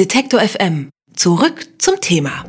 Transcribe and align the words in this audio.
Detektor 0.00 0.40
FM. 0.40 0.88
Zurück 1.14 1.68
zum 1.76 2.00
Thema. 2.00 2.42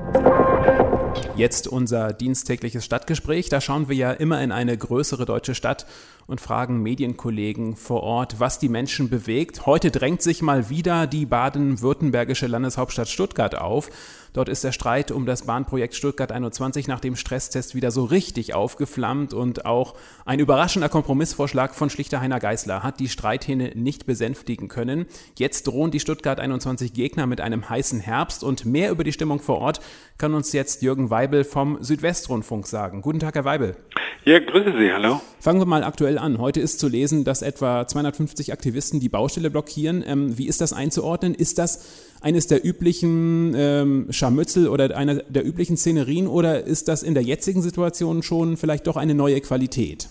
Jetzt 1.35 1.67
unser 1.67 2.13
diensttägliches 2.13 2.85
Stadtgespräch. 2.85 3.49
Da 3.49 3.59
schauen 3.59 3.89
wir 3.89 3.95
ja 3.97 4.12
immer 4.13 4.41
in 4.41 4.54
eine 4.54 4.77
größere 4.77 5.25
deutsche 5.25 5.53
Stadt 5.53 5.85
und 6.31 6.39
fragen 6.39 6.81
Medienkollegen 6.81 7.75
vor 7.75 8.04
Ort, 8.04 8.39
was 8.39 8.57
die 8.57 8.70
Menschen 8.70 9.10
bewegt. 9.10 9.65
Heute 9.65 9.91
drängt 9.91 10.21
sich 10.21 10.42
mal 10.42 10.69
wieder 10.69 11.05
die 11.05 11.26
baden-württembergische 11.26 12.47
Landeshauptstadt 12.47 13.10
Stuttgart 13.10 13.55
auf. 13.55 13.90
Dort 14.31 14.47
ist 14.47 14.63
der 14.63 14.72
Streit 14.72 15.12
um 15.12 15.26
das 15.26 15.46
Bahnprojekt 15.46 15.94
Stuttgart 15.94 16.32
21 16.32 16.88
nach 16.88 17.02
dem 17.02 17.18
Stresstest 17.18 17.76
wieder 17.76 17.91
so 17.91 18.05
richtig 18.05 18.54
aufgeflammt 18.54 19.34
und 19.34 19.66
auch 19.66 19.94
ein 20.23 20.40
überraschender 20.40 20.88
Kompromissvorschlag 20.88 21.76
von 21.76 21.90
Schlichter 21.90 22.22
Heiner 22.22 22.40
Geißler 22.40 22.82
hat 22.82 23.02
die 23.02 23.09
Streithähne 23.09 23.73
nicht 23.76 24.05
besänftigen 24.05 24.70
können. 24.70 25.08
Jetzt 25.38 25.68
drohen 25.68 25.91
die 25.91 26.00
Stuttgart 26.00 26.40
21 26.40 26.94
Gegner 26.94 27.27
mit 27.27 27.41
einem 27.41 27.70
heißen 27.70 28.00
Herbst 28.00 28.45
und 28.45 28.63
mehr 28.63 28.91
über 28.91 29.04
die 29.04 29.12
Stimmung 29.12 29.41
vor 29.41 29.58
Ort 29.58 29.82
kann 30.18 30.34
uns 30.34 30.54
jetzt 30.54 30.82
Jürgen 30.82 31.09
Weibel 31.09 31.44
vom 31.44 31.84
Südwestrundfunk 31.84 32.68
sagen. 32.68 33.02
Guten 33.02 33.20
Tag, 33.20 33.36
Herr 33.36 33.44
Weibel. 33.44 33.76
Ja, 34.23 34.38
grüße 34.38 34.77
Sie, 34.77 34.93
hallo. 34.93 35.20
Fangen 35.39 35.59
wir 35.59 35.66
mal 35.66 35.84
aktuell 35.84 36.20
an. 36.20 36.38
Heute 36.38 36.59
ist 36.59 36.80
zu 36.80 36.88
lesen, 36.88 37.23
dass 37.23 37.41
etwa 37.41 37.88
250 37.88 38.53
Aktivisten 38.53 38.99
die 38.99 39.09
Baustelle 39.09 39.49
blockieren. 39.49 40.03
Ähm, 40.05 40.38
wie 40.38 40.47
ist 40.47 40.61
das 40.61 40.73
einzuordnen? 40.73 41.34
Ist 41.34 41.57
das 41.57 42.13
eines 42.21 42.45
der 42.45 42.63
üblichen 42.63 43.55
ähm, 43.57 44.07
Scharmützel 44.11 44.67
oder 44.67 44.95
einer 44.95 45.16
der 45.16 45.44
üblichen 45.44 45.75
Szenerien 45.75 46.27
oder 46.27 46.63
ist 46.63 46.88
das 46.88 47.02
in 47.02 47.16
der 47.16 47.23
jetzigen 47.23 47.63
Situation 47.63 48.21
schon 48.21 48.57
vielleicht 48.57 48.85
doch 48.85 48.95
eine 48.95 49.16
neue 49.16 49.41
Qualität? 49.41 50.09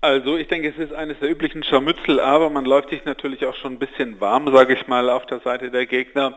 Also 0.00 0.36
ich 0.36 0.46
denke, 0.46 0.68
es 0.68 0.78
ist 0.78 0.92
eines 0.92 1.18
der 1.18 1.28
üblichen 1.28 1.64
Scharmützel, 1.64 2.20
aber 2.20 2.50
man 2.50 2.64
läuft 2.64 2.90
sich 2.90 3.04
natürlich 3.04 3.44
auch 3.46 3.56
schon 3.56 3.72
ein 3.72 3.78
bisschen 3.80 4.20
warm, 4.20 4.48
sage 4.52 4.74
ich 4.74 4.86
mal, 4.86 5.10
auf 5.10 5.26
der 5.26 5.40
Seite 5.40 5.72
der 5.72 5.86
Gegner 5.86 6.36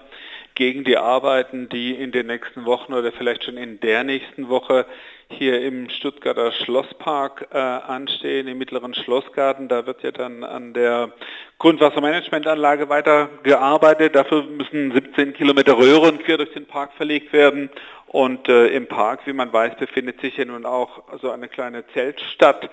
gegen 0.55 0.83
die 0.83 0.97
Arbeiten, 0.97 1.69
die 1.69 1.91
in 1.91 2.11
den 2.11 2.27
nächsten 2.27 2.65
Wochen 2.65 2.93
oder 2.93 3.11
vielleicht 3.11 3.43
schon 3.43 3.57
in 3.57 3.79
der 3.81 4.03
nächsten 4.03 4.49
Woche 4.49 4.85
hier 5.29 5.61
im 5.61 5.89
Stuttgarter 5.89 6.51
Schlosspark 6.51 7.47
äh, 7.51 7.57
anstehen, 7.57 8.47
im 8.47 8.57
mittleren 8.57 8.93
Schlossgarten. 8.93 9.67
Da 9.67 9.85
wird 9.85 10.03
ja 10.03 10.11
dann 10.11 10.43
an 10.43 10.73
der 10.73 11.11
Grundwassermanagementanlage 11.59 12.89
weiter 12.89 13.29
gearbeitet. 13.43 14.15
Dafür 14.15 14.43
müssen 14.43 14.91
17 14.91 15.33
Kilometer 15.33 15.77
Röhren 15.77 16.19
quer 16.19 16.37
durch 16.37 16.53
den 16.53 16.67
Park 16.67 16.93
verlegt 16.93 17.33
werden. 17.33 17.69
Und 18.07 18.47
äh, 18.47 18.67
im 18.67 18.87
Park, 18.87 19.21
wie 19.25 19.33
man 19.33 19.51
weiß, 19.51 19.77
befindet 19.77 20.21
sich 20.21 20.37
ja 20.37 20.45
nun 20.45 20.65
auch 20.65 21.03
so 21.21 21.31
eine 21.31 21.49
kleine 21.49 21.85
Zeltstadt 21.87 22.69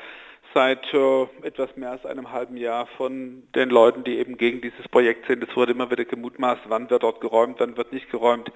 seit 0.55 0.93
äh, 0.93 1.23
etwas 1.43 1.77
mehr 1.77 1.93
als 1.93 2.05
einem 2.07 2.33
halben 2.33 2.57
Jahr 2.57 2.87
von 2.97 3.43
den 3.55 3.71
Leuten, 3.71 4.05
die 4.05 4.19
eben 4.19 4.37
gegen 4.37 4.61
dieses 4.61 4.89
Projekt 4.89 5.27
sind. 5.27 5.43
Es 5.43 5.57
wurde 5.57 5.73
immer 5.73 5.91
wieder 5.91 6.05
gemutmaßt, 6.05 6.63
wann 6.69 6.91
wird 6.91 7.03
dort 7.03 7.21
geräumt, 7.21 7.57
wann 7.59 7.77
wird 7.77 7.93
nicht 7.93 8.11
geräumt. 8.11 8.51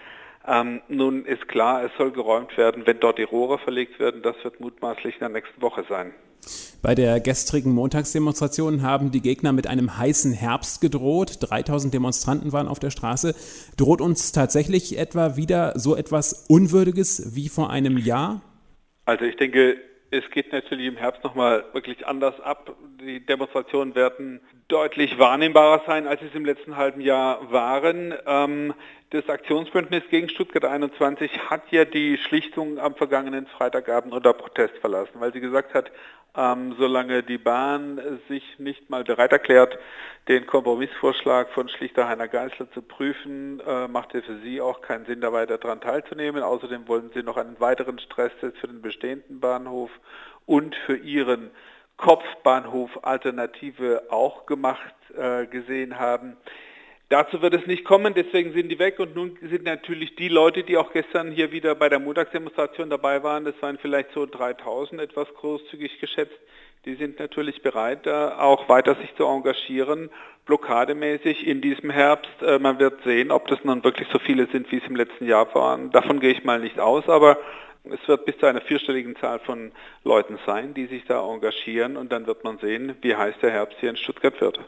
Ähm, 0.47 0.81
nun 0.89 1.25
ist 1.25 1.49
klar, 1.49 1.85
es 1.85 1.91
soll 1.99 2.13
geräumt 2.13 2.57
werden, 2.57 2.87
wenn 2.87 3.01
dort 3.01 3.19
die 3.19 3.25
Rohre 3.25 3.59
verlegt 3.59 3.99
werden. 3.99 4.23
Das 4.23 4.37
wird 4.45 4.61
mutmaßlich 4.61 5.15
in 5.15 5.21
der 5.21 5.29
nächsten 5.31 5.61
Woche 5.61 5.85
sein. 5.89 6.13
Bei 6.83 6.95
der 6.95 7.19
gestrigen 7.19 7.73
Montagsdemonstration 7.73 8.83
haben 8.83 9.11
die 9.11 9.21
Gegner 9.21 9.53
mit 9.53 9.67
einem 9.67 9.99
heißen 9.99 10.33
Herbst 10.33 10.81
gedroht. 10.81 11.39
3000 11.41 11.93
Demonstranten 11.93 12.53
waren 12.53 12.69
auf 12.69 12.79
der 12.79 12.91
Straße. 12.91 13.35
Droht 13.77 14.01
uns 14.01 14.31
tatsächlich 14.31 14.97
etwa 14.97 15.37
wieder 15.37 15.77
so 15.77 15.97
etwas 15.97 16.47
Unwürdiges 16.49 17.35
wie 17.35 17.49
vor 17.49 17.71
einem 17.71 17.99
Jahr? 17.99 18.43
Also 19.05 19.25
ich 19.25 19.37
denke, 19.37 19.77
es 20.17 20.31
geht 20.31 20.53
natürlich 20.53 20.87
im 20.87 20.97
Herbst 20.97 21.23
nochmal 21.25 21.65
wirklich 21.73 22.07
anders 22.07 22.41
ab. 22.41 22.75
Die 23.01 23.21
Demonstrationen 23.21 23.95
werden 23.95 24.41
deutlich 24.69 25.19
wahrnehmbarer 25.19 25.83
sein, 25.87 26.07
als 26.07 26.21
sie 26.21 26.29
es 26.29 26.35
im 26.35 26.47
letzten 26.47 26.79
halben 26.79 27.03
Jahr 27.03 27.53
waren. 27.53 28.15
Ähm, 28.27 28.73
das 29.11 29.29
Aktionsbündnis 29.29 30.03
gegen 30.09 30.31
Stuttgart 30.31 30.65
21 30.65 31.51
hat 31.51 31.71
ja 31.71 31.85
die 31.85 32.17
Schlichtung 32.17 32.79
am 32.79 32.95
vergangenen 32.95 33.47
Freitagabend 33.49 34.15
unter 34.15 34.33
Protest 34.33 34.79
verlassen, 34.79 35.13
weil 35.21 35.33
sie 35.35 35.41
gesagt 35.41 35.75
hat, 35.75 35.93
ähm, 36.35 36.75
solange 36.79 37.23
die 37.23 37.37
Bahn 37.37 38.01
sich 38.29 38.59
nicht 38.59 38.89
mal 38.89 39.05
bereit 39.05 39.33
erklärt, 39.33 39.79
den 40.29 40.47
Kompromissvorschlag 40.47 41.51
von 41.51 41.69
Schlichter 41.69 42.09
Heiner 42.09 42.29
Geißler 42.29 42.71
zu 42.71 42.81
prüfen, 42.81 43.61
äh, 43.61 43.89
macht 43.89 44.15
es 44.15 44.25
für 44.25 44.39
sie 44.39 44.63
auch 44.63 44.81
keinen 44.81 45.05
Sinn, 45.05 45.21
da 45.21 45.35
weiter 45.35 45.59
daran 45.59 45.83
teilzunehmen. 45.83 46.43
Außerdem 46.43 46.89
wollen 46.89 47.11
sie 47.13 47.23
noch 47.23 47.37
einen 47.37 47.61
weiteren 47.61 47.99
Stresstest 47.99 48.57
für 48.57 48.69
den 48.69 48.81
bestehenden 48.81 49.39
Bahnhof 49.39 49.91
und 50.47 50.75
für 50.87 50.97
ihren 50.97 51.51
Kopfbahnhof 51.97 52.91
Alternative 53.03 54.03
auch 54.11 54.47
gemacht 54.47 54.95
äh, 55.17 55.47
gesehen 55.47 55.99
haben. 55.99 56.37
Dazu 57.09 57.41
wird 57.41 57.55
es 57.55 57.67
nicht 57.67 57.85
kommen, 57.85 58.15
deswegen 58.15 58.53
sind 58.53 58.69
die 58.69 58.81
weg 58.81 58.99
und 58.99 59.15
nun 59.15 59.39
sind 59.41 59.63
natürlich 59.63 60.17
die 60.17 60.29
Leute, 60.29 60.65
die 60.65 60.77
auch 60.77 60.93
gestern 60.93 61.31
hier 61.31 61.53
wieder 61.53 61.77
bei 61.77 61.89
der 61.89 62.01
Montagsdemonstration 62.01 62.91
dabei 62.91 63.23
waren, 63.23 63.45
das 63.45 63.55
waren 63.61 63.79
vielleicht 63.79 64.11
so 64.13 64.27
3000, 64.27 65.01
etwas 65.01 65.29
großzügig 65.35 66.01
geschätzt, 66.01 66.37
die 66.85 66.97
sind 66.97 67.21
natürlich 67.21 67.63
bereit, 67.63 68.09
auch 68.09 68.69
weiter 68.69 68.97
sich 68.97 69.15
zu 69.17 69.25
engagieren, 69.25 70.11
blockademäßig 70.47 71.47
in 71.47 71.61
diesem 71.61 71.91
Herbst. 71.91 72.31
Äh, 72.43 72.59
man 72.59 72.79
wird 72.79 73.03
sehen, 73.03 73.31
ob 73.31 73.49
das 73.49 73.63
nun 73.65 73.85
wirklich 73.85 74.09
so 74.13 74.19
viele 74.19 74.47
sind, 74.47 74.71
wie 74.71 74.79
es 74.79 74.87
im 74.89 74.97
letzten 74.97 75.27
Jahr 75.27 75.53
waren. 75.55 75.91
Davon 75.91 76.21
gehe 76.21 76.31
ich 76.31 76.45
mal 76.45 76.61
nicht 76.61 76.79
aus, 76.79 77.09
aber 77.09 77.39
es 77.93 78.09
wird 78.09 78.25
bis 78.25 78.39
zu 78.39 78.47
einer 78.47 78.61
vierstelligen 78.61 79.17
Zahl 79.17 79.39
von 79.39 79.73
Leuten 80.05 80.39
sein, 80.47 80.75
die 80.75 80.87
sich 80.87 81.05
da 81.07 81.27
engagieren 81.27 81.97
und 81.97 82.13
dann 82.13 82.27
wird 82.27 82.45
man 82.45 82.59
sehen, 82.59 82.95
wie 83.03 83.15
heiß 83.15 83.35
der 83.43 83.51
Herbst 83.51 83.79
hier 83.81 83.91
in 83.91 83.97
Stuttgart 83.97 84.41
wird. 84.41 84.61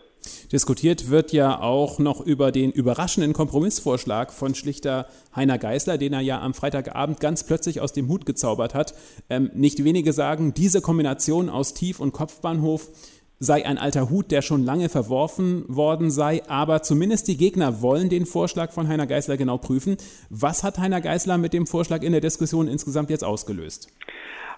Diskutiert 0.52 1.10
wird 1.10 1.32
ja 1.32 1.60
auch 1.60 1.98
noch 1.98 2.20
über 2.20 2.50
den 2.52 2.72
überraschenden 2.72 3.32
Kompromissvorschlag 3.32 4.32
von 4.32 4.54
Schlichter 4.54 5.06
Heiner 5.34 5.58
Geißler, 5.58 5.98
den 5.98 6.12
er 6.12 6.20
ja 6.20 6.40
am 6.40 6.54
Freitagabend 6.54 7.20
ganz 7.20 7.44
plötzlich 7.44 7.80
aus 7.80 7.92
dem 7.92 8.08
Hut 8.08 8.26
gezaubert 8.26 8.74
hat. 8.74 8.94
Ähm, 9.30 9.50
nicht 9.54 9.84
wenige 9.84 10.12
sagen, 10.12 10.54
diese 10.54 10.80
Kombination 10.80 11.48
aus 11.48 11.74
Tief- 11.74 12.00
und 12.00 12.12
Kopfbahnhof 12.12 12.88
sei 13.38 13.64
ein 13.64 13.78
alter 13.78 14.10
Hut, 14.10 14.30
der 14.30 14.42
schon 14.42 14.64
lange 14.64 14.88
verworfen 14.88 15.64
worden 15.68 16.10
sei, 16.10 16.42
aber 16.48 16.82
zumindest 16.82 17.28
die 17.28 17.36
Gegner 17.36 17.82
wollen 17.82 18.08
den 18.08 18.26
Vorschlag 18.26 18.72
von 18.72 18.88
Heiner 18.88 19.06
Geißler 19.06 19.36
genau 19.36 19.58
prüfen. 19.58 19.96
Was 20.30 20.64
hat 20.64 20.78
Heiner 20.78 21.00
Geißler 21.00 21.38
mit 21.38 21.52
dem 21.52 21.66
Vorschlag 21.66 22.02
in 22.02 22.12
der 22.12 22.20
Diskussion 22.20 22.68
insgesamt 22.68 23.10
jetzt 23.10 23.24
ausgelöst? 23.24 23.88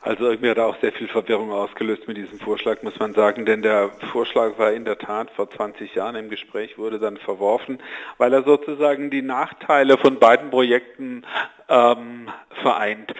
Also 0.02 0.24
irgendwie 0.30 0.48
hat 0.48 0.56
er 0.56 0.66
auch 0.66 0.80
sehr 0.80 0.92
viel 0.92 1.08
Verwirrung 1.08 1.52
ausgelöst 1.52 2.08
mit 2.08 2.16
diesem 2.16 2.38
Vorschlag, 2.38 2.82
muss 2.82 2.98
man 2.98 3.12
sagen, 3.12 3.44
denn 3.44 3.60
der 3.60 3.90
Vorschlag 4.12 4.58
war 4.58 4.72
in 4.72 4.86
der 4.86 4.96
Tat 4.96 5.30
vor 5.30 5.50
20 5.50 5.94
Jahren 5.94 6.16
im 6.16 6.30
Gespräch, 6.30 6.78
wurde 6.78 6.98
dann 6.98 7.18
verworfen, 7.18 7.78
weil 8.16 8.32
er 8.32 8.42
sozusagen 8.42 9.10
die 9.10 9.20
Nachteile 9.20 9.98
von 9.98 10.18
beiden 10.18 10.48
Projekten 10.48 11.24
ähm, 11.68 12.30
vereint 12.62 13.12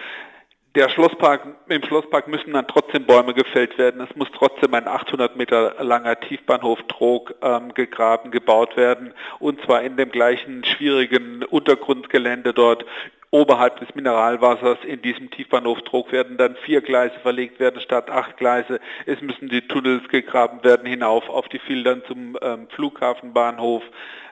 der 0.75 0.89
Schlosspark, 0.89 1.45
im 1.67 1.83
Schlosspark 1.83 2.27
müssen 2.27 2.53
dann 2.53 2.67
trotzdem 2.67 3.05
Bäume 3.05 3.33
gefällt 3.33 3.77
werden. 3.77 4.01
Es 4.01 4.15
muss 4.15 4.29
trotzdem 4.33 4.73
ein 4.73 4.87
800 4.87 5.35
Meter 5.35 5.75
langer 5.83 6.19
Tiefbahnhof 6.19 6.79
Trog 6.87 7.35
ähm, 7.41 7.73
gegraben, 7.73 8.31
gebaut 8.31 8.77
werden. 8.77 9.13
Und 9.39 9.61
zwar 9.63 9.81
in 9.81 9.97
dem 9.97 10.11
gleichen 10.11 10.63
schwierigen 10.63 11.43
Untergrundgelände 11.43 12.53
dort 12.53 12.85
oberhalb 13.31 13.79
des 13.79 13.95
Mineralwassers 13.95 14.79
in 14.85 15.01
diesem 15.01 15.31
Tiefbahnhof 15.31 15.81
Trog 15.83 16.11
werden 16.11 16.37
dann 16.37 16.55
vier 16.57 16.81
Gleise 16.81 17.17
verlegt 17.21 17.59
werden 17.59 17.81
statt 17.81 18.09
acht 18.09 18.37
Gleise. 18.37 18.79
Es 19.05 19.21
müssen 19.21 19.47
die 19.47 19.67
Tunnels 19.67 20.07
gegraben 20.09 20.63
werden 20.63 20.85
hinauf 20.85 21.29
auf 21.29 21.47
die 21.47 21.59
Filtern 21.59 22.03
zum 22.07 22.37
ähm, 22.41 22.67
Flughafenbahnhof. 22.75 23.83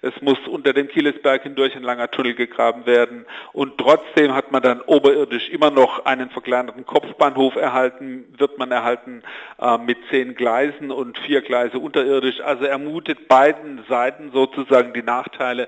Es 0.01 0.13
muss 0.21 0.37
unter 0.47 0.73
dem 0.73 0.87
Kielesberg 0.87 1.43
hindurch 1.43 1.75
ein 1.75 1.83
langer 1.83 2.09
Tunnel 2.09 2.33
gegraben 2.33 2.85
werden. 2.85 3.25
Und 3.51 3.77
trotzdem 3.77 4.33
hat 4.33 4.51
man 4.51 4.61
dann 4.61 4.81
oberirdisch 4.81 5.49
immer 5.49 5.71
noch 5.71 6.05
einen 6.05 6.29
verkleinerten 6.29 6.85
Kopfbahnhof 6.85 7.55
erhalten, 7.55 8.25
wird 8.37 8.57
man 8.57 8.71
erhalten 8.71 9.23
äh, 9.59 9.77
mit 9.77 9.97
zehn 10.09 10.35
Gleisen 10.35 10.91
und 10.91 11.17
vier 11.19 11.41
Gleise 11.41 11.79
unterirdisch. 11.79 12.39
Also 12.41 12.65
ermutet 12.65 13.27
beiden 13.27 13.83
Seiten 13.89 14.31
sozusagen 14.31 14.93
die 14.93 15.03
Nachteile 15.03 15.67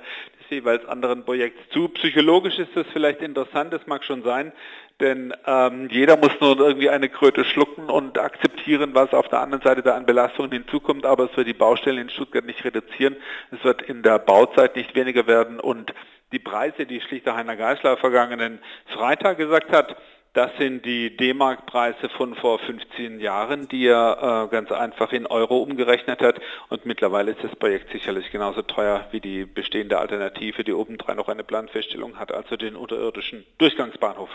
jeweils 0.52 0.86
anderen 0.86 1.26
Projekts 1.26 1.60
zu. 1.72 1.90
Psychologisch 1.90 2.60
ist 2.60 2.76
das 2.76 2.86
vielleicht 2.94 3.22
interessant, 3.22 3.74
das 3.74 3.88
mag 3.88 4.04
schon 4.04 4.24
sein, 4.24 4.52
denn 5.00 5.34
ähm, 5.48 5.90
jeder 5.90 6.18
muss 6.18 6.32
nur 6.40 6.60
irgendwie 6.60 6.90
eine 6.90 7.10
Kröte 7.10 7.44
schlucken 7.44 7.90
und 7.90 8.20
akzeptieren, 8.20 8.92
was 8.94 9.14
auf 9.14 9.28
der 9.30 9.40
anderen 9.40 9.64
Seite 9.64 9.82
da 9.82 9.96
an 9.96 10.06
Belastungen 10.06 10.52
hinzukommt, 10.52 11.06
aber 11.06 11.30
es 11.30 11.36
wird 11.36 11.48
die 11.48 11.54
Baustellen 11.54 11.98
in 11.98 12.10
Stuttgart 12.10 12.46
nicht 12.46 12.64
reduzieren, 12.64 13.16
es 13.52 13.64
wird 13.64 13.82
in 13.82 14.04
der 14.04 14.20
Bauzeit 14.20 14.76
nicht 14.76 14.94
weniger 14.94 15.26
werden. 15.26 15.60
Und 15.60 15.94
die 16.32 16.40
Preise, 16.40 16.86
die 16.86 17.02
schlichter 17.02 17.36
Heiner 17.36 17.58
Geisler 17.58 17.98
vergangenen 17.98 18.60
Freitag 18.94 19.38
gesagt 19.38 19.72
hat, 19.72 19.98
das 20.34 20.52
sind 20.58 20.86
die 20.86 21.16
D-Mark-Preise 21.18 22.08
von 22.10 22.36
vor 22.36 22.60
15 22.60 23.20
Jahren, 23.20 23.68
die 23.68 23.88
er 23.88 24.46
äh, 24.48 24.52
ganz 24.52 24.72
einfach 24.72 25.12
in 25.12 25.26
Euro 25.26 25.58
umgerechnet 25.58 26.22
hat. 26.22 26.40
Und 26.70 26.86
mittlerweile 26.86 27.32
ist 27.32 27.44
das 27.44 27.56
Projekt 27.58 27.92
sicherlich 27.92 28.32
genauso 28.32 28.62
teuer 28.62 29.08
wie 29.12 29.20
die 29.20 29.46
bestehende 29.46 30.00
Alternative, 30.00 30.64
die 30.64 30.74
obendrein 30.74 31.18
noch 31.18 31.28
eine 31.28 31.44
Planfeststellung 31.44 32.18
hat, 32.18 32.32
also 32.32 32.56
den 32.56 32.78
unterirdischen 32.78 33.46
Durchgangsbahnhof. 33.58 34.30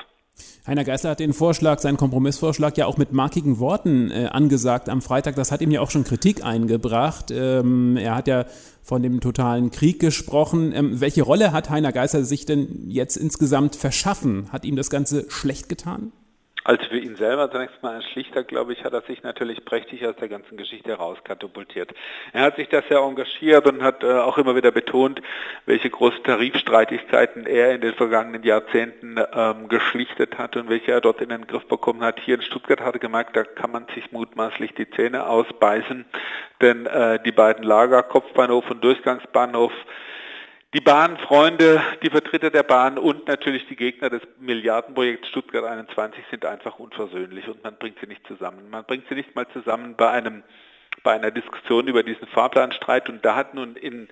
Heiner 0.66 0.84
Geißler 0.84 1.10
hat 1.10 1.20
den 1.20 1.32
Vorschlag, 1.32 1.78
seinen 1.78 1.96
Kompromissvorschlag 1.96 2.76
ja 2.76 2.86
auch 2.86 2.96
mit 2.96 3.12
markigen 3.12 3.58
Worten 3.60 4.10
äh, 4.10 4.26
angesagt 4.26 4.88
am 4.88 5.00
Freitag. 5.00 5.36
Das 5.36 5.52
hat 5.52 5.60
ihm 5.60 5.70
ja 5.70 5.80
auch 5.80 5.90
schon 5.90 6.02
Kritik 6.04 6.44
eingebracht. 6.44 7.30
Ähm, 7.30 7.96
er 7.96 8.16
hat 8.16 8.26
ja 8.26 8.46
von 8.82 9.02
dem 9.02 9.20
totalen 9.20 9.70
Krieg 9.70 10.00
gesprochen. 10.00 10.72
Ähm, 10.74 11.00
welche 11.00 11.22
Rolle 11.22 11.52
hat 11.52 11.70
Heiner 11.70 11.92
Geißler 11.92 12.24
sich 12.24 12.46
denn 12.46 12.88
jetzt 12.88 13.16
insgesamt 13.16 13.76
verschaffen? 13.76 14.50
Hat 14.50 14.64
ihm 14.64 14.74
das 14.74 14.90
Ganze 14.90 15.26
schlecht 15.28 15.68
getan? 15.68 16.12
Also 16.66 16.82
für 16.86 16.98
ihn 16.98 17.14
selber 17.14 17.48
zunächst 17.48 17.80
mal 17.84 17.94
ein 17.94 18.02
Schlichter, 18.02 18.42
glaube 18.42 18.72
ich, 18.72 18.82
hat 18.82 18.92
er 18.92 19.02
sich 19.02 19.22
natürlich 19.22 19.64
prächtig 19.64 20.04
aus 20.04 20.16
der 20.16 20.26
ganzen 20.26 20.56
Geschichte 20.56 20.90
herauskatapultiert. 20.90 21.94
Er 22.32 22.42
hat 22.42 22.56
sich 22.56 22.68
das 22.68 22.82
sehr 22.88 22.98
engagiert 22.98 23.68
und 23.68 23.84
hat 23.84 24.02
äh, 24.02 24.10
auch 24.10 24.36
immer 24.36 24.56
wieder 24.56 24.72
betont, 24.72 25.22
welche 25.66 25.88
großen 25.88 26.24
Tarifstreitigkeiten 26.24 27.46
er 27.46 27.76
in 27.76 27.82
den 27.82 27.94
vergangenen 27.94 28.42
Jahrzehnten 28.42 29.16
ähm, 29.32 29.68
geschlichtet 29.68 30.38
hat 30.38 30.56
und 30.56 30.68
welche 30.68 30.90
er 30.90 31.00
dort 31.00 31.20
in 31.20 31.28
den 31.28 31.46
Griff 31.46 31.68
bekommen 31.68 32.02
hat. 32.02 32.18
Hier 32.18 32.34
in 32.34 32.42
Stuttgart 32.42 32.80
hat 32.80 32.94
er 32.94 33.00
gemerkt, 33.00 33.36
da 33.36 33.44
kann 33.44 33.70
man 33.70 33.86
sich 33.94 34.10
mutmaßlich 34.10 34.74
die 34.74 34.90
Zähne 34.90 35.28
ausbeißen, 35.28 36.04
denn 36.60 36.86
äh, 36.86 37.22
die 37.22 37.30
beiden 37.30 37.62
Lager, 37.62 38.02
Kopfbahnhof 38.02 38.68
und 38.72 38.82
Durchgangsbahnhof, 38.82 39.72
die 40.76 40.82
Bahnfreunde, 40.82 41.82
die 42.02 42.10
Vertreter 42.10 42.50
der 42.50 42.62
Bahn 42.62 42.98
und 42.98 43.26
natürlich 43.28 43.66
die 43.66 43.76
Gegner 43.76 44.10
des 44.10 44.20
Milliardenprojekts 44.38 45.28
Stuttgart 45.28 45.64
21 45.64 46.22
sind 46.30 46.44
einfach 46.44 46.78
unversöhnlich 46.78 47.48
und 47.48 47.64
man 47.64 47.78
bringt 47.78 47.98
sie 47.98 48.06
nicht 48.06 48.26
zusammen. 48.26 48.68
Man 48.68 48.84
bringt 48.84 49.08
sie 49.08 49.14
nicht 49.14 49.34
mal 49.34 49.48
zusammen 49.54 49.94
bei 49.96 50.10
einem 50.10 50.42
bei 51.02 51.14
einer 51.14 51.30
Diskussion 51.30 51.88
über 51.88 52.02
diesen 52.02 52.26
Fahrplanstreit 52.28 53.08
und 53.08 53.24
da 53.24 53.36
hat 53.36 53.54
nun 53.54 53.76
in 53.76 54.08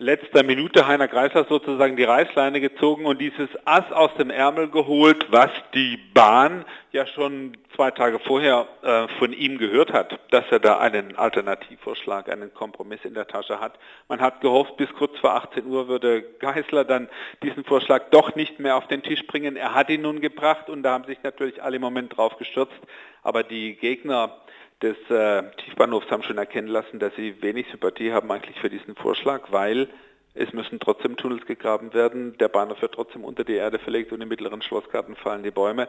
letzter 0.00 0.44
Minute 0.44 0.86
Heiner 0.86 1.08
Greisler 1.08 1.44
sozusagen 1.48 1.96
die 1.96 2.04
Reißleine 2.04 2.60
gezogen 2.60 3.04
und 3.04 3.20
dieses 3.20 3.48
Ass 3.64 3.90
aus 3.90 4.14
dem 4.14 4.30
Ärmel 4.30 4.68
geholt, 4.68 5.26
was 5.30 5.50
die 5.74 5.96
Bahn 6.14 6.64
ja 6.92 7.04
schon 7.04 7.56
zwei 7.74 7.90
Tage 7.90 8.20
vorher 8.20 8.68
äh, 8.82 9.08
von 9.18 9.32
ihm 9.32 9.58
gehört 9.58 9.92
hat, 9.92 10.20
dass 10.30 10.44
er 10.50 10.60
da 10.60 10.78
einen 10.78 11.16
Alternativvorschlag, 11.16 12.30
einen 12.30 12.54
Kompromiss 12.54 13.00
in 13.04 13.14
der 13.14 13.26
Tasche 13.26 13.60
hat. 13.60 13.76
Man 14.08 14.20
hat 14.20 14.40
gehofft, 14.40 14.76
bis 14.76 14.88
kurz 14.94 15.18
vor 15.18 15.34
18 15.34 15.66
Uhr 15.66 15.88
würde 15.88 16.22
Geisler 16.38 16.84
dann 16.84 17.08
diesen 17.42 17.64
Vorschlag 17.64 18.10
doch 18.10 18.36
nicht 18.36 18.60
mehr 18.60 18.76
auf 18.76 18.86
den 18.86 19.02
Tisch 19.02 19.26
bringen. 19.26 19.56
Er 19.56 19.74
hat 19.74 19.90
ihn 19.90 20.02
nun 20.02 20.20
gebracht 20.20 20.70
und 20.70 20.84
da 20.84 20.92
haben 20.92 21.04
sich 21.04 21.18
natürlich 21.24 21.60
alle 21.62 21.76
im 21.76 21.82
Moment 21.82 22.16
drauf 22.16 22.36
gestürzt. 22.38 22.78
Aber 23.24 23.42
die 23.42 23.74
Gegner 23.74 24.38
des 24.82 24.96
äh, 25.10 25.42
Tiefbahnhofs 25.64 26.10
haben 26.10 26.22
schon 26.22 26.38
erkennen 26.38 26.68
lassen, 26.68 26.98
dass 26.98 27.14
sie 27.16 27.42
wenig 27.42 27.66
Sympathie 27.70 28.12
haben 28.12 28.30
eigentlich 28.30 28.58
für 28.60 28.70
diesen 28.70 28.94
Vorschlag, 28.94 29.50
weil 29.50 29.88
es 30.38 30.52
müssen 30.52 30.78
trotzdem 30.78 31.16
Tunnels 31.16 31.44
gegraben 31.46 31.92
werden, 31.94 32.38
der 32.38 32.48
Bahnhof 32.48 32.80
wird 32.80 32.94
trotzdem 32.94 33.24
unter 33.24 33.42
die 33.42 33.54
Erde 33.54 33.80
verlegt 33.80 34.12
und 34.12 34.20
im 34.20 34.28
mittleren 34.28 34.62
Schlossgarten 34.62 35.16
fallen 35.16 35.42
die 35.42 35.50
Bäume. 35.50 35.88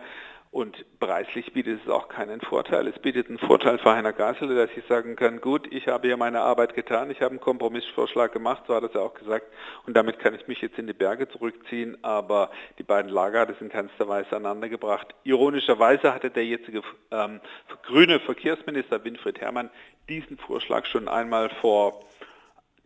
Und 0.52 0.84
preislich 1.00 1.54
bietet 1.54 1.82
es 1.84 1.92
auch 1.92 2.10
keinen 2.10 2.42
Vorteil. 2.42 2.88
Es 2.88 2.98
bietet 2.98 3.30
einen 3.30 3.38
Vorteil 3.38 3.78
für 3.78 3.92
Heiner 3.92 4.14
Gasel, 4.14 4.56
dass 4.56 4.76
ich 4.76 4.84
sagen 4.88 5.16
kann, 5.16 5.40
gut, 5.42 5.72
ich 5.72 5.88
habe 5.88 6.08
hier 6.08 6.18
meine 6.18 6.42
Arbeit 6.42 6.74
getan, 6.74 7.12
ich 7.12 7.22
habe 7.22 7.30
einen 7.30 7.40
Kompromissvorschlag 7.40 8.34
gemacht, 8.34 8.64
so 8.66 8.74
hat 8.74 8.84
es 8.84 8.94
ja 8.96 9.02
auch 9.02 9.14
gesagt, 9.14 9.46
und 9.86 9.96
damit 9.96 10.18
kann 10.18 10.34
ich 10.34 10.48
mich 10.48 10.60
jetzt 10.62 10.80
in 10.80 10.88
die 10.88 10.94
Berge 10.94 11.30
zurückziehen, 11.30 12.04
aber 12.04 12.50
die 12.80 12.84
beiden 12.84 13.12
Lager 13.12 13.42
hat 13.42 13.52
es 13.52 13.62
in 13.62 13.70
keinster 13.70 14.08
Weise 14.08 14.36
aneinandergebracht. 14.36 15.14
Ironischerweise 15.24 16.12
hatte 16.12 16.32
der 16.32 16.46
jetzige 16.46 16.82
ähm, 17.12 17.40
grüne 17.84 18.20
Verkehrsminister 18.20 19.04
Winfried 19.04 19.40
Herrmann 19.40 19.70
diesen 20.10 20.40
Vorschlag 20.40 20.88
schon 20.88 21.08
einmal 21.08 21.50
vor 21.62 22.00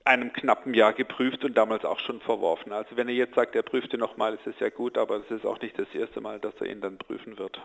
einem 0.06 0.34
knappen 0.34 0.74
Jahr 0.74 0.92
geprüft 0.92 1.46
und 1.46 1.56
damals 1.56 1.86
auch 1.86 2.00
schon 2.00 2.20
verworfen. 2.20 2.74
Also 2.74 2.98
wenn 2.98 3.08
er 3.08 3.14
jetzt 3.14 3.36
sagt, 3.36 3.56
er 3.56 3.64
prüfte 3.64 3.98
nochmal, 3.98 4.34
ist 4.34 4.46
es 4.46 4.56
ja 4.60 4.70
gut, 4.70 4.98
aber 4.98 5.18
es 5.18 5.32
ist 5.32 5.46
auch 5.46 5.62
nicht 5.62 5.80
das 5.80 5.88
erste 5.94 6.20
Mal, 6.20 6.40
dass 6.40 6.54
er 6.60 6.70
ihn 6.70 6.82
dann 6.82 6.98
prüfen 6.98 7.38
wird. 7.38 7.62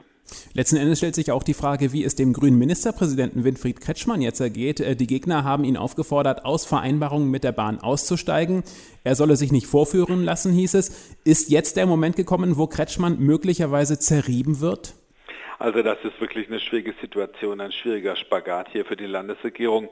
Letzten 0.52 0.76
Endes 0.76 0.98
stellt 0.98 1.16
sich 1.16 1.32
auch 1.32 1.42
die 1.42 1.54
Frage, 1.54 1.92
wie 1.92 2.04
es 2.04 2.14
dem 2.14 2.32
grünen 2.32 2.58
Ministerpräsidenten 2.58 3.42
Winfried 3.42 3.80
Kretschmann 3.80 4.22
jetzt 4.22 4.40
ergeht. 4.40 4.78
Äh, 4.78 4.94
die 4.94 5.08
Gegner 5.08 5.42
haben 5.42 5.64
ihn 5.64 5.76
aufgefordert, 5.76 6.44
aus 6.44 6.64
Vereinbarungen 6.64 7.28
mit 7.28 7.42
der 7.42 7.52
Bahn 7.52 7.80
auszusteigen. 7.80 8.62
Er 9.02 9.16
solle 9.16 9.36
sich 9.36 9.50
nicht 9.50 9.66
vorführen 9.66 10.22
lassen, 10.22 10.52
hieß 10.52 10.74
es. 10.74 11.16
Ist 11.24 11.50
jetzt 11.50 11.76
der 11.76 11.86
Moment 11.86 12.14
gekommen, 12.14 12.56
wo 12.56 12.68
Kretschmann 12.68 13.18
möglicherweise 13.18 13.98
zerrieben 13.98 14.60
wird? 14.60 14.94
Also 15.60 15.82
das 15.82 15.98
ist 16.04 16.20
wirklich 16.20 16.46
eine 16.46 16.60
schwierige 16.60 16.94
Situation, 17.00 17.60
ein 17.60 17.72
schwieriger 17.72 18.14
Spagat 18.14 18.68
hier 18.70 18.84
für 18.84 18.94
die 18.94 19.06
Landesregierung. 19.06 19.88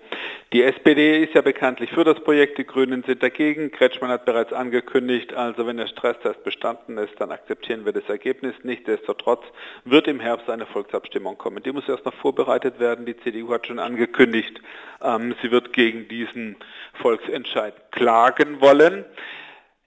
Die 0.53 0.63
SPD 0.63 1.25
ist 1.25 1.35
ja 1.35 1.43
bekanntlich 1.43 1.91
für 1.91 2.05
das 2.05 2.21
Projekt, 2.21 2.59
die 2.59 2.67
Grünen 2.67 3.03
sind 3.03 3.21
dagegen. 3.21 3.73
Kretschmann 3.73 4.11
hat 4.11 4.25
bereits 4.25 4.53
angekündigt, 4.53 5.35
also 5.35 5.67
wenn 5.67 5.77
der 5.77 5.89
Stresstest 5.89 6.45
bestanden 6.45 6.99
ist, 6.99 7.15
dann 7.19 7.33
akzeptieren 7.33 7.85
wir 7.85 7.93
das 7.93 8.09
Ergebnis. 8.09 8.55
Nichtsdestotrotz 8.63 9.43
wird 9.85 10.07
im 10.07 10.21
Herbst 10.21 10.49
eine 10.49 10.67
Volksabstimmung 10.67 11.37
kommen. 11.37 11.61
Die 11.65 11.73
muss 11.73 11.89
erst 11.89 12.05
noch 12.05 12.15
vorbereitet 12.15 12.79
werden. 12.79 13.05
Die 13.05 13.17
CDU 13.17 13.53
hat 13.53 13.67
schon 13.67 13.81
angekündigt, 13.81 14.61
ähm, 15.03 15.35
sie 15.43 15.51
wird 15.51 15.73
gegen 15.73 16.07
diesen 16.07 16.57
Volksentscheid 17.03 17.75
klagen 17.91 18.61
wollen. 18.61 19.05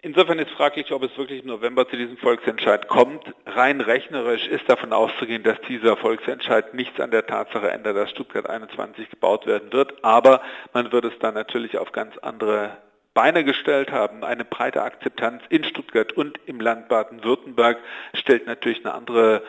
Insofern 0.01 0.39
ist 0.39 0.51
fraglich, 0.51 0.93
ob 0.93 1.03
es 1.03 1.17
wirklich 1.17 1.41
im 1.41 1.47
November 1.47 1.85
zu 1.89 1.97
diesem 1.97 2.15
Volksentscheid 2.17 2.87
kommt. 2.87 3.33
Rein 3.45 3.81
rechnerisch 3.81 4.47
ist 4.47 4.69
davon 4.69 4.93
auszugehen, 4.93 5.43
dass 5.43 5.59
dieser 5.67 5.97
Volksentscheid 5.97 6.73
nichts 6.73 7.01
an 7.01 7.11
der 7.11 7.25
Tatsache 7.25 7.69
ändert, 7.69 7.97
dass 7.97 8.09
Stuttgart 8.11 8.49
21 8.49 9.09
gebaut 9.09 9.45
werden 9.45 9.73
wird. 9.73 10.01
Aber 10.01 10.41
man 10.73 10.93
wird 10.93 11.03
es 11.03 11.19
dann 11.19 11.33
natürlich 11.33 11.77
auf 11.77 11.91
ganz 11.91 12.17
andere 12.19 12.77
Beine 13.13 13.43
gestellt 13.43 13.91
haben. 13.91 14.23
Eine 14.23 14.45
breite 14.45 14.83
Akzeptanz 14.83 15.43
in 15.49 15.65
Stuttgart 15.65 16.13
und 16.13 16.39
im 16.45 16.61
Land 16.61 16.87
Baden-Württemberg 16.87 17.79
stellt 18.13 18.47
natürlich 18.47 18.85
eine 18.85 18.93
andere 18.93 19.43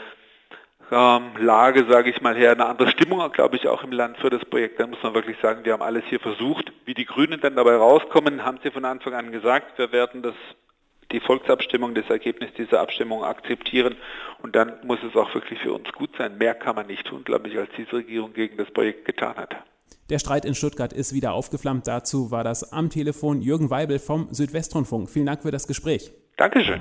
ähm, 0.91 1.33
Lage, 1.39 1.87
sage 1.89 2.11
ich 2.11 2.21
mal 2.21 2.37
her, 2.37 2.53
eine 2.53 2.67
andere 2.67 2.89
Stimmung, 2.89 3.31
glaube 3.33 3.57
ich, 3.57 3.69
auch 3.69 3.85
im 3.85 3.93
Land 3.93 4.19
für 4.19 4.31
das 4.31 4.45
Projekt. 4.45 4.81
Da 4.81 4.87
muss 4.87 5.03
man 5.03 5.15
wirklich 5.15 5.37
sagen, 5.41 5.65
wir 5.65 5.73
haben 5.73 5.83
alles 5.83 6.05
hier 6.09 6.21
versucht. 6.21 6.73
Wie 6.85 6.95
die 6.95 7.05
Grünen 7.05 7.41
dann 7.41 7.57
dabei 7.57 7.77
rauskommen, 7.77 8.45
haben 8.45 8.59
sie 8.63 8.71
von 8.71 8.85
Anfang 8.85 9.15
an 9.15 9.33
gesagt, 9.33 9.79
wir 9.79 9.93
werden 9.93 10.23
das 10.23 10.35
die 11.13 11.21
Volksabstimmung, 11.21 11.95
das 11.95 12.09
Ergebnis 12.09 12.51
dieser 12.57 12.81
Abstimmung 12.81 13.25
akzeptieren 13.25 13.97
und 14.43 14.55
dann 14.55 14.75
muss 14.85 14.99
es 15.03 15.17
auch 15.17 15.33
wirklich 15.35 15.59
für 15.61 15.73
uns 15.73 15.91
gut 15.93 16.11
sein. 16.17 16.39
Mehr 16.39 16.55
kann 16.55 16.77
man 16.77 16.87
nicht 16.87 17.07
tun, 17.07 17.25
glaube 17.25 17.49
ich, 17.49 17.59
als 17.59 17.71
diese 17.77 17.95
Regierung 17.95 18.33
gegen 18.33 18.57
das 18.57 18.71
Projekt 18.71 19.05
getan 19.05 19.37
hat. 19.37 19.57
Der 20.09 20.19
Streit 20.19 20.45
in 20.45 20.55
Stuttgart 20.55 20.93
ist 20.93 21.15
wieder 21.15 21.33
aufgeflammt. 21.33 21.87
Dazu 21.87 22.31
war 22.31 22.43
das 22.43 22.73
am 22.73 22.91
Telefon 22.91 23.43
Jürgen 23.43 23.71
Weibel 23.71 23.99
vom 23.99 24.29
Südwestrundfunk. 24.33 25.09
Vielen 25.09 25.27
Dank 25.27 25.43
für 25.43 25.53
das 25.53 25.67
Gespräch. 25.67 26.11
Dankeschön. 26.37 26.81